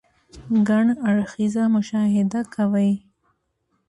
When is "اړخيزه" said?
1.07-1.63